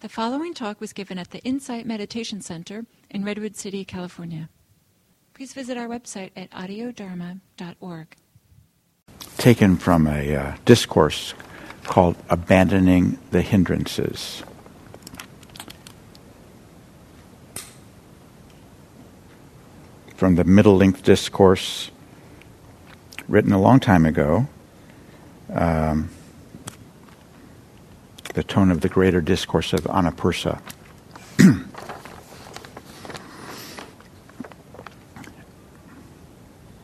[0.00, 4.48] The following talk was given at the Insight Meditation Center in Redwood City, California.
[5.34, 8.16] Please visit our website at audiodharma.org.
[9.36, 11.34] Taken from a uh, discourse
[11.84, 14.42] called Abandoning the Hindrances.
[20.16, 21.90] From the Middle Length Discourse,
[23.28, 24.48] written a long time ago.
[25.52, 26.08] Um,
[28.34, 30.60] the tone of the greater discourse of Anapursa.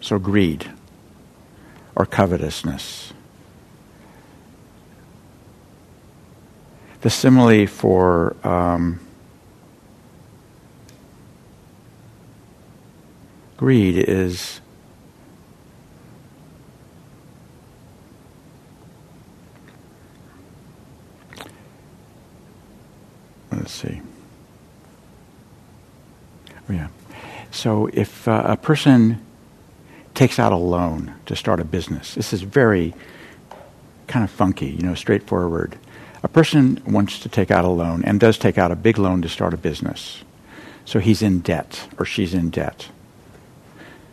[0.00, 0.70] so, greed
[1.94, 3.12] or covetousness.
[7.00, 9.00] The simile for um,
[13.56, 14.60] greed is
[23.66, 24.00] let's see.
[26.70, 26.86] Oh, yeah.
[27.50, 29.20] So if uh, a person
[30.14, 32.94] takes out a loan to start a business, this is very
[34.06, 35.76] kind of funky, you know, straightforward.
[36.22, 39.20] A person wants to take out a loan and does take out a big loan
[39.22, 40.22] to start a business.
[40.84, 42.90] So he's in debt or she's in debt.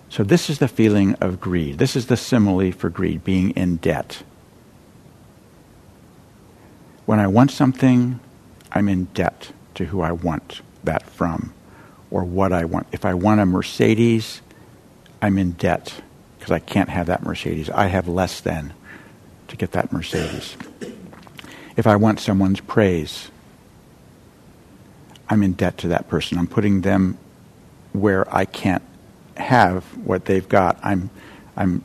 [0.10, 1.78] So this is the feeling of greed.
[1.78, 4.24] This is the simile for greed, being in debt.
[7.06, 8.20] When I want something,
[8.74, 11.54] I'm in debt to who I want that from
[12.12, 12.88] or what I want.
[12.92, 14.42] If I want a Mercedes,
[15.22, 16.02] I'm in debt
[16.38, 17.70] because I can't have that Mercedes.
[17.70, 18.74] I have less than
[19.48, 20.58] to get that Mercedes.
[21.76, 23.30] If I want someone's praise,
[25.30, 26.38] I'm in debt to that person.
[26.38, 27.18] I'm putting them
[27.94, 28.84] where I can't
[29.38, 30.80] have what they've got.
[30.84, 31.10] I'm,
[31.56, 31.84] I'm,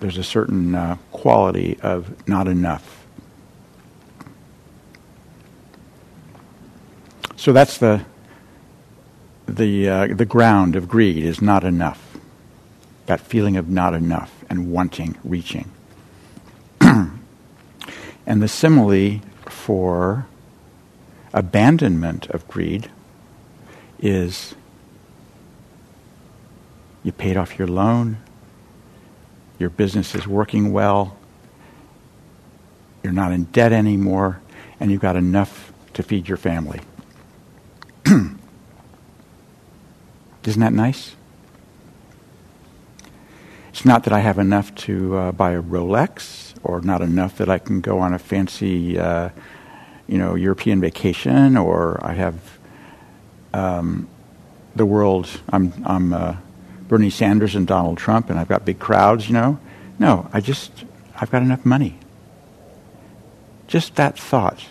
[0.00, 2.95] there's a certain uh, quality of not enough.
[7.36, 8.04] So that's the
[9.46, 12.16] the uh, the ground of greed is not enough.
[13.06, 15.70] That feeling of not enough and wanting, reaching.
[16.80, 17.18] and
[18.26, 20.26] the simile for
[21.32, 22.90] abandonment of greed
[24.00, 24.54] is
[27.04, 28.16] you paid off your loan,
[29.58, 31.16] your business is working well,
[33.04, 34.40] you're not in debt anymore,
[34.80, 36.80] and you've got enough to feed your family.
[40.46, 41.16] Isn't that nice?
[43.70, 47.48] It's not that I have enough to uh, buy a Rolex, or not enough that
[47.48, 49.30] I can go on a fancy, uh,
[50.06, 52.58] you know, European vacation, or I have
[53.52, 54.08] um,
[54.76, 55.28] the world.
[55.48, 56.36] I'm I'm uh,
[56.88, 59.26] Bernie Sanders and Donald Trump, and I've got big crowds.
[59.26, 59.58] You know,
[59.98, 60.84] no, I just
[61.20, 61.98] I've got enough money.
[63.66, 64.64] Just that thought,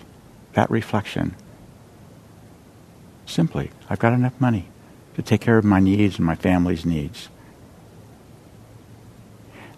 [0.53, 1.35] that reflection.
[3.25, 4.69] Simply, I've got enough money
[5.15, 7.29] to take care of my needs and my family's needs.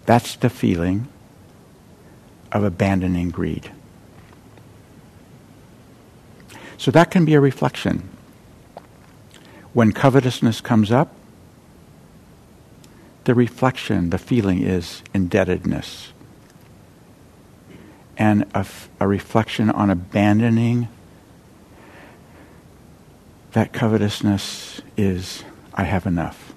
[0.06, 1.08] That's the feeling
[2.52, 3.70] of abandoning greed.
[6.76, 8.08] So that can be a reflection.
[9.72, 11.14] When covetousness comes up,
[13.24, 16.12] the reflection, the feeling is indebtedness.
[18.16, 20.88] And a, f- a reflection on abandoning
[23.52, 25.44] that covetousness is
[25.74, 26.52] I have enough.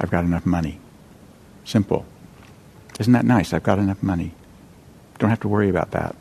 [0.00, 0.80] I've got enough money.
[1.64, 2.04] Simple.
[2.98, 3.52] Isn't that nice?
[3.52, 4.34] I've got enough money.
[5.18, 6.16] Don't have to worry about that.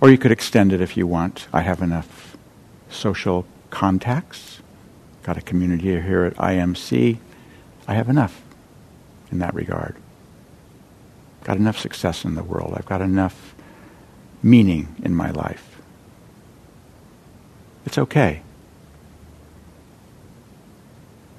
[0.00, 1.46] Or you could extend it if you want.
[1.52, 2.36] I have enough
[2.90, 4.60] social contacts.
[5.22, 7.18] Got a community here at IMC.
[7.86, 8.42] I have enough
[9.30, 9.96] in that regard.
[11.44, 12.74] Got enough success in the world.
[12.76, 13.53] I've got enough
[14.44, 15.80] meaning in my life.
[17.86, 18.42] It's okay.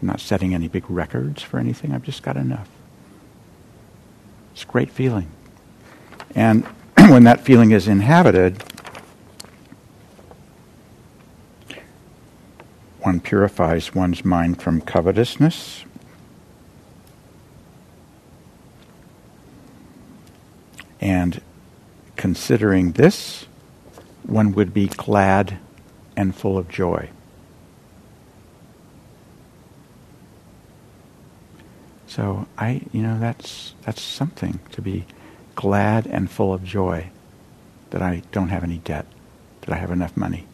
[0.01, 1.93] I'm not setting any big records for anything.
[1.93, 2.67] I've just got enough.
[4.53, 5.29] It's a great feeling.
[6.33, 6.65] And
[6.97, 8.63] when that feeling is inhabited,
[13.01, 15.85] one purifies one's mind from covetousness.
[20.99, 21.39] And
[22.25, 23.45] considering this,
[24.23, 25.59] one would be glad
[26.17, 27.07] and full of joy.
[32.07, 35.05] So I, you know, that's that's something to be
[35.53, 37.11] glad and full of joy
[37.91, 39.05] that I don't have any debt,
[39.61, 40.47] that I have enough money.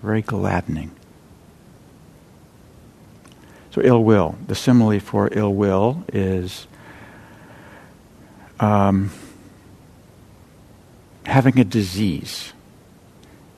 [0.00, 0.92] Very gladdening.
[3.72, 4.38] So ill will.
[4.46, 6.68] The simile for ill will is
[8.60, 9.10] um,
[11.26, 12.52] having a disease,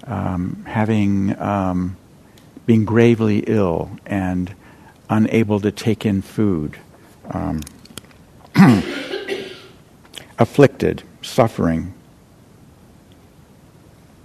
[0.05, 1.97] um, having um,
[2.67, 4.55] being gravely ill and
[5.11, 6.79] unable to take in food,
[7.31, 7.61] um,
[10.39, 11.95] afflicted, suffering.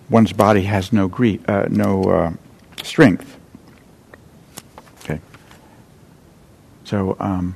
[0.09, 2.33] One's body has no grief, uh, no uh,
[2.81, 3.37] strength.
[5.03, 5.19] Okay.
[6.83, 7.55] So um,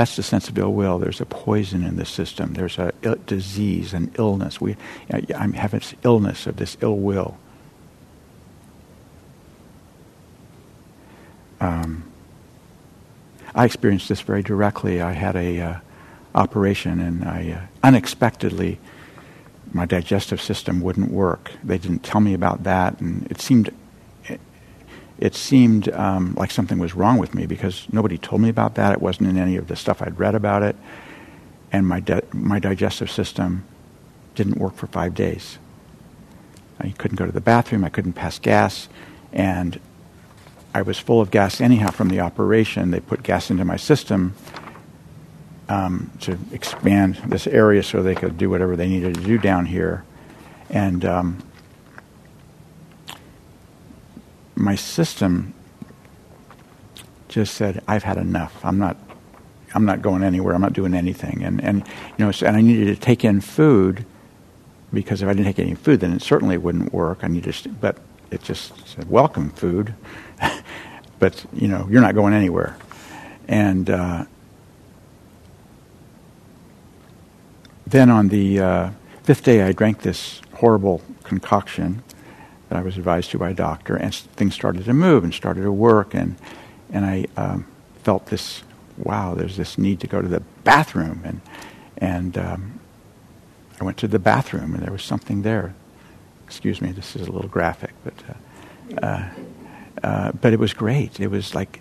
[0.00, 0.98] that's the sense of ill will.
[0.98, 2.54] There's a poison in the system.
[2.54, 2.90] There's a
[3.26, 4.58] disease, an illness.
[4.58, 4.78] We,
[5.36, 7.36] I'm having this illness of this ill will.
[11.60, 12.10] Um,
[13.54, 15.02] I experienced this very directly.
[15.02, 15.80] I had a uh,
[16.34, 18.78] operation, and I uh, unexpectedly
[19.70, 21.50] my digestive system wouldn't work.
[21.62, 23.68] They didn't tell me about that, and it seemed
[25.20, 28.92] it seemed um, like something was wrong with me because nobody told me about that.
[28.92, 30.74] It wasn't in any of the stuff I'd read about it,
[31.70, 33.64] and my di- my digestive system
[34.34, 35.58] didn't work for five days.
[36.80, 37.84] I couldn't go to the bathroom.
[37.84, 38.88] I couldn't pass gas,
[39.30, 39.78] and
[40.74, 42.90] I was full of gas anyhow from the operation.
[42.90, 44.34] They put gas into my system
[45.68, 49.66] um, to expand this area so they could do whatever they needed to do down
[49.66, 50.02] here.
[50.70, 51.42] And um,
[54.60, 55.54] my system
[57.28, 58.64] just said, "I've had enough.
[58.64, 58.96] I'm not.
[59.74, 60.54] I'm not going anywhere.
[60.54, 61.86] I'm not doing anything." And and
[62.18, 64.04] you know, and I needed to take in food
[64.92, 67.20] because if I didn't take any food, then it certainly wouldn't work.
[67.22, 67.98] I needed, to, but
[68.30, 69.94] it just said, "Welcome, food."
[71.18, 72.76] but you know you're not going anywhere.
[73.48, 74.24] And uh,
[77.86, 78.90] then on the uh,
[79.22, 82.02] fifth day, I drank this horrible concoction
[82.70, 85.62] that I was advised to by a doctor, and things started to move and started
[85.62, 86.36] to work, and
[86.90, 87.66] and I um,
[88.02, 88.62] felt this
[88.96, 91.40] wow, there's this need to go to the bathroom, and
[91.98, 92.80] and um,
[93.80, 95.74] I went to the bathroom, and there was something there.
[96.46, 98.14] Excuse me, this is a little graphic, but.
[98.28, 99.28] Uh, uh
[100.02, 101.20] uh, but it was great.
[101.20, 101.80] It was like,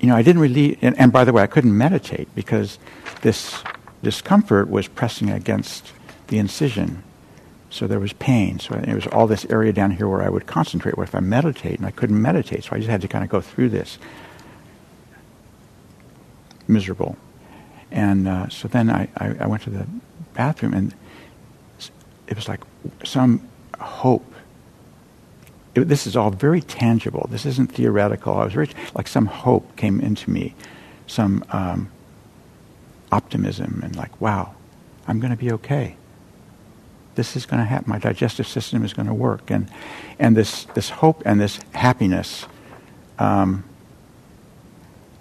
[0.00, 2.78] you know, I didn't really, and, and, by the way, I couldn't meditate because
[3.22, 3.62] this
[4.02, 5.92] discomfort was pressing against
[6.26, 7.02] the incision.
[7.74, 8.60] So there was pain.
[8.60, 10.96] So it was all this area down here where I would concentrate.
[10.96, 11.78] What if I meditate?
[11.78, 12.62] And I couldn't meditate.
[12.62, 13.98] So I just had to kind of go through this.
[16.68, 17.16] Miserable.
[17.90, 19.88] And uh, so then I, I, I went to the
[20.34, 20.94] bathroom and
[22.28, 22.60] it was like
[23.02, 23.48] some
[23.80, 24.24] hope
[25.74, 27.26] it, this is all very tangible.
[27.28, 28.34] This isn't theoretical.
[28.34, 30.54] I was very, like some hope came into me,
[31.08, 31.90] some um,
[33.10, 34.54] optimism, and like, wow,
[35.08, 35.96] I'm going to be okay.
[37.14, 37.90] This is going to happen.
[37.90, 39.70] My digestive system is going to work, and
[40.18, 42.46] and this this hope and this happiness
[43.18, 43.64] um,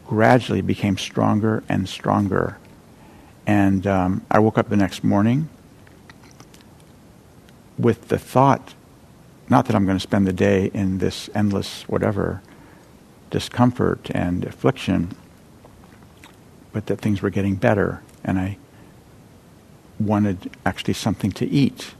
[0.05, 2.57] gradually became stronger and stronger.
[3.45, 5.49] And um, I woke up the next morning
[7.77, 8.73] with the thought
[9.49, 12.41] not that I'm going to spend the day in this endless whatever
[13.29, 15.15] discomfort and affliction,
[16.71, 18.57] but that things were getting better, and I
[20.05, 21.93] wanted actually something to eat.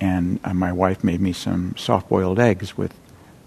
[0.00, 2.94] And uh, my wife made me some soft boiled eggs with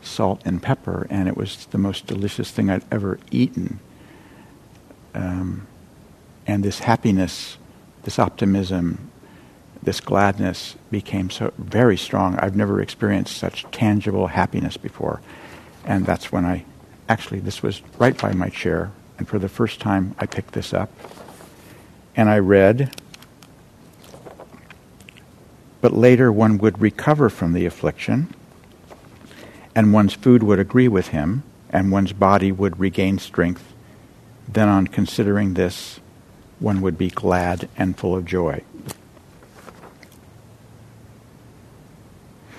[0.02, 3.80] salt and pepper, and it was the most delicious thing I'd ever eaten.
[5.14, 5.68] Um,
[6.46, 7.58] and this happiness,
[8.04, 9.12] this optimism,
[9.84, 12.38] this gladness became so very strong.
[12.38, 15.22] I've never experienced such tangible happiness before.
[15.86, 16.66] And that's when I
[17.10, 18.92] actually, this was right by my chair.
[19.18, 20.92] And for the first time, I picked this up.
[22.16, 22.96] And I read,
[25.88, 28.36] But later one would recover from the affliction,
[29.74, 33.74] and one's food would agree with him, and one's body would regain strength.
[34.50, 36.02] Then, on considering this,
[36.60, 38.66] one would be glad and full of joy.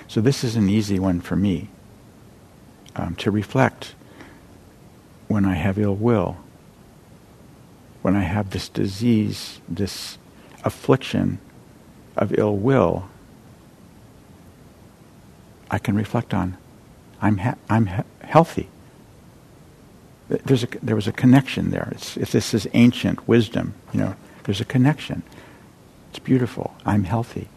[0.07, 1.69] So this is an easy one for me
[2.95, 3.93] um, to reflect
[5.27, 6.37] when I have ill will,
[8.01, 10.17] when I have this disease, this
[10.63, 11.37] affliction
[12.17, 13.07] of ill will.
[15.69, 16.57] I can reflect on,
[17.21, 18.69] I'm ha- I'm ha- healthy.
[20.27, 21.89] There's a, there was a connection there.
[21.91, 25.23] It's, if this is ancient wisdom, you know, there's a connection.
[26.09, 26.75] It's beautiful.
[26.85, 27.47] I'm healthy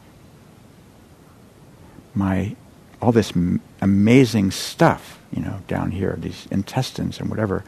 [2.15, 2.55] my
[3.01, 7.65] all this m- amazing stuff, you know, down here, these intestines and whatever,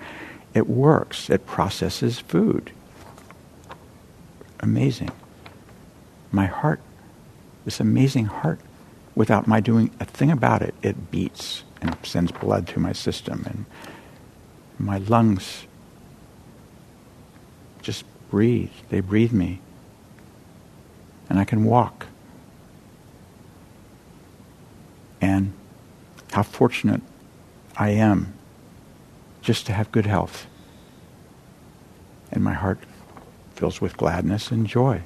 [0.55, 1.29] it works.
[1.29, 2.71] It processes food.
[4.61, 5.11] Amazing.
[6.31, 6.81] My heart,
[7.65, 8.61] this amazing heart,
[9.15, 13.45] without my doing a thing about it, it beats and sends blood through my system.
[13.47, 13.65] And
[14.79, 15.67] my lungs
[17.83, 18.71] just breathe.
[18.89, 19.61] They breathe me.
[21.29, 22.07] and I can walk.
[25.21, 25.53] And
[26.33, 27.01] how fortunate
[27.77, 28.35] I am
[29.41, 30.47] just to have good health.
[32.31, 32.79] And my heart
[33.55, 35.03] fills with gladness and joy.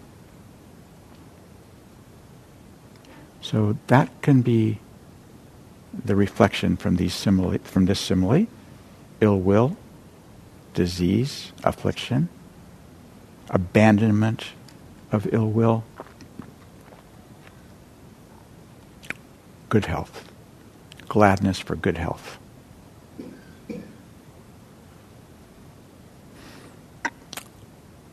[3.51, 4.79] So that can be
[6.05, 8.47] the reflection from these simile, from this simile,
[9.23, 9.79] ill will,
[10.75, 12.29] disease, affliction,
[13.49, 14.49] abandonment
[15.11, 15.83] of ill will,
[19.71, 20.31] good health,
[21.09, 22.39] gladness for good health.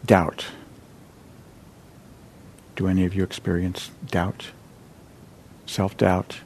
[0.06, 0.46] Doubt.
[2.77, 4.51] Do any of you experience doubt?
[5.75, 6.39] Self doubt?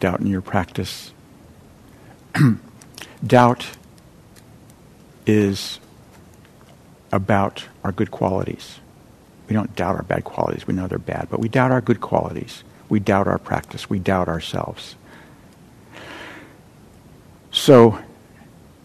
[0.00, 1.12] Doubt in your practice?
[3.26, 3.66] doubt
[5.26, 5.78] is
[7.12, 8.80] about our good qualities.
[9.50, 10.66] We don't doubt our bad qualities.
[10.66, 12.64] We know they're bad, but we doubt our good qualities.
[12.88, 13.90] We doubt our practice.
[13.90, 14.96] We doubt ourselves.
[17.50, 17.98] So,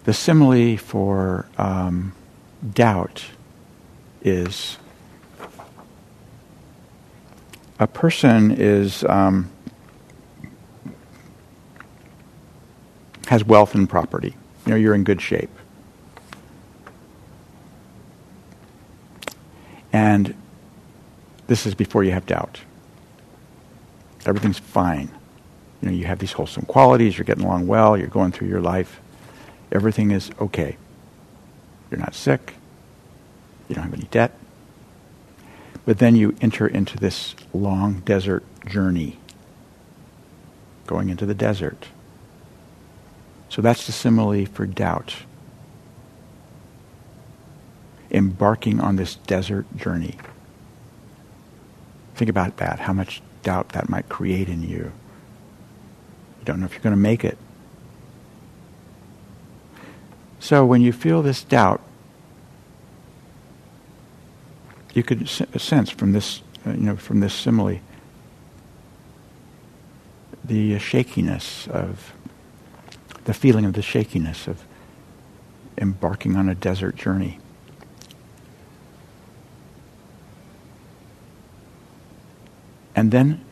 [0.04, 2.12] the simile for um,
[2.74, 3.24] doubt
[4.22, 4.78] is
[7.80, 9.50] a person is um,
[13.28, 14.36] has wealth and property.
[14.66, 15.50] You know, you're in good shape.
[19.94, 20.34] And
[21.48, 22.62] this is before you have doubt.
[24.26, 25.10] Everything's fine.
[25.82, 28.62] You know, you have these wholesome qualities, you're getting along well, you're going through your
[28.62, 29.00] life.
[29.72, 30.78] Everything is okay.
[31.90, 32.56] You're not sick.
[33.70, 34.38] You don't have any debt.
[35.88, 39.18] But then you enter into this long desert journey,
[40.86, 41.88] going into the desert.
[43.48, 45.16] So that's the simile for doubt.
[48.12, 50.18] Embarking on this desert journey.
[52.16, 54.92] Think about that, how much doubt that might create in you.
[56.40, 57.38] You don't know if you're going to make it.
[60.42, 61.82] So when you feel this doubt,
[64.98, 67.80] you could sense from this, uh, you know, from this simile,
[70.44, 72.14] the shakiness of,
[73.26, 74.64] the feeling of the shakiness of
[75.78, 77.40] embarking on a desert journey.
[82.96, 83.46] And then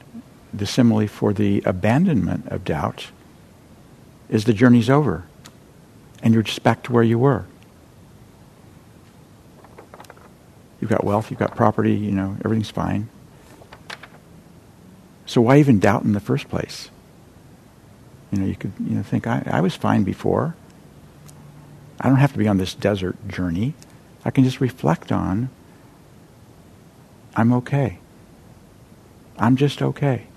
[0.51, 3.11] the simile for the abandonment of doubt
[4.29, 5.25] is the journey's over
[6.23, 7.45] and you're just back to where you were.
[10.85, 13.09] You've got wealth, you've got property, you know, everything's fine.
[15.25, 16.91] So why even doubt in the first place?
[18.31, 20.55] You know, you could you know think I, I was fine before.
[21.99, 23.73] I don't have to be on this desert journey.
[24.23, 25.49] I can just reflect on
[27.35, 27.97] I'm okay.
[29.39, 30.27] I'm just okay.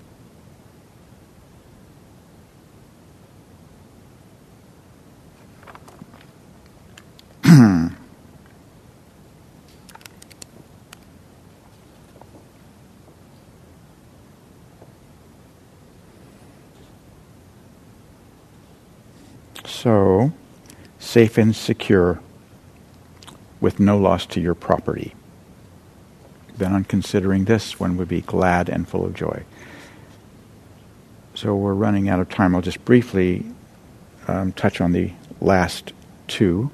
[19.81, 20.31] So,
[20.99, 22.19] safe and secure
[23.61, 25.13] with no loss to your property
[26.59, 29.43] then on considering this, one would be glad and full of joy.
[31.33, 32.53] So we're running out of time.
[32.53, 33.45] I'll just briefly
[34.27, 35.93] um, touch on the last
[36.27, 36.69] two.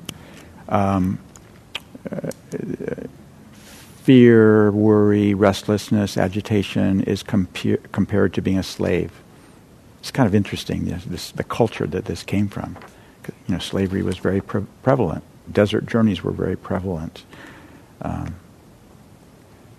[0.67, 1.19] Um,
[2.11, 2.31] uh,
[4.03, 9.11] fear, worry, restlessness, agitation is compared to being a slave.
[9.99, 12.77] It's kind of interesting, this, the culture that this came from.
[13.47, 15.23] You know, slavery was very pre- prevalent.
[15.51, 17.23] Desert journeys were very prevalent.
[18.01, 18.35] Um,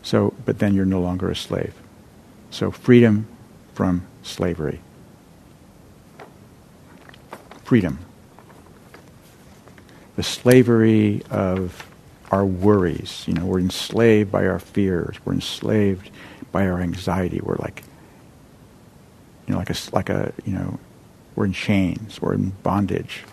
[0.03, 1.75] so, but then you're no longer a slave.
[2.51, 3.27] So, freedom
[3.75, 4.81] from slavery.
[7.65, 7.99] Freedom.
[10.15, 11.87] The slavery of
[12.31, 13.25] our worries.
[13.27, 15.17] You know, we're enslaved by our fears.
[15.25, 16.11] We're enslaved
[16.53, 17.41] by our anxiety.
[17.43, 17.83] We're like,
[19.47, 20.79] you know, like a, like a, you know,
[21.35, 22.21] we're in chains.
[22.23, 23.25] We're in bondage.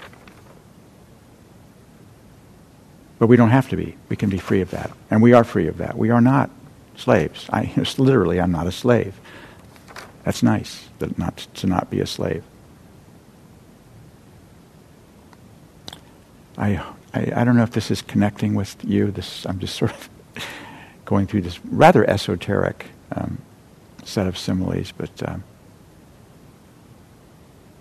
[3.24, 3.96] But we don't have to be.
[4.10, 4.92] We can be free of that.
[5.10, 5.98] And we are free of that.
[5.98, 6.50] We are not
[6.98, 7.48] slaves.
[7.54, 9.18] I, literally, I'm not a slave.
[10.26, 12.44] That's nice that not, to not be a slave.
[16.58, 19.10] I, I, I don't know if this is connecting with you.
[19.10, 20.10] This I'm just sort of
[21.06, 23.38] going through this rather esoteric um,
[24.04, 25.46] set of similes, but um,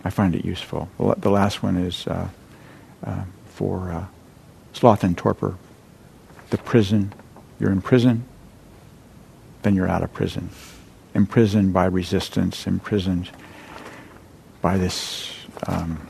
[0.05, 0.89] I find it useful.
[0.99, 2.29] The, last one is uh,
[3.03, 4.07] uh, for uh,
[4.73, 5.57] sloth and torpor.
[6.51, 7.13] The prison.
[7.59, 8.25] You're in prison
[9.63, 10.51] then you're out of prison.
[11.15, 13.31] Imprisoned by resistance, imprisoned
[14.61, 15.33] by this
[15.67, 16.07] um,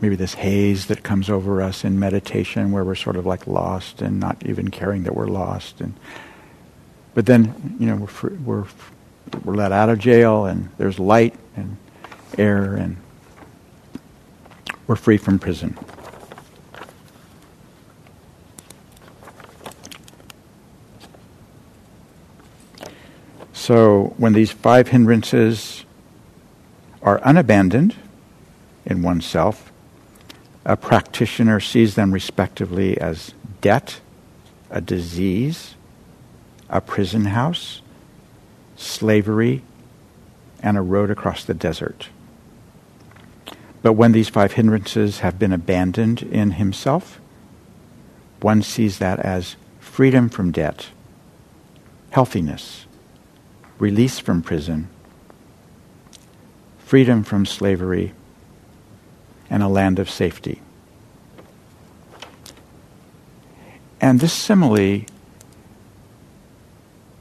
[0.00, 4.02] maybe this haze that comes over us in meditation where we're sort of like lost
[4.02, 5.94] and not even caring that we're lost and
[7.14, 8.64] but then you know we're we're
[9.44, 11.76] we're let out of jail and there's light and
[12.36, 12.96] air and
[14.86, 15.78] we're free from prison
[23.62, 25.84] so when these five hindrances
[27.00, 27.94] are unabandoned
[28.84, 29.72] in oneself
[30.64, 34.00] a practitioner sees them respectively as debt,
[34.70, 35.74] a disease,
[36.68, 37.82] a prison house,
[38.76, 39.62] slavery,
[40.62, 42.08] and a road across the desert.
[43.82, 47.20] But when these five hindrances have been abandoned in himself,
[48.40, 50.88] one sees that as freedom from debt,
[52.10, 52.86] healthiness,
[53.82, 54.88] release from prison,
[56.78, 58.12] freedom from slavery,
[59.50, 60.62] and a land of safety.
[64.00, 65.04] And this simile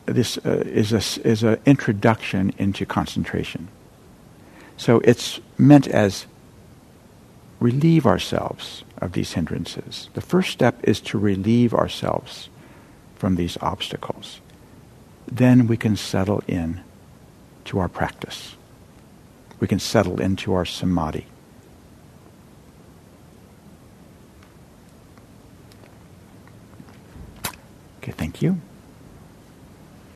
[0.06, 3.68] this uh, is a is an introduction into concentration.
[4.78, 6.28] So it's meant as
[7.60, 10.10] relieve ourselves of these hindrances.
[10.14, 12.50] The first step is to relieve ourselves
[13.16, 14.42] from these obstacles.
[15.28, 16.82] Then we can settle in
[17.66, 18.56] to our practice.
[19.60, 21.28] We can settle into our samadhi.
[27.98, 28.60] Okay, thank you.